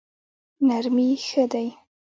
نرمي 0.67 1.07
ښه 1.27 1.43
دی. 1.51 1.67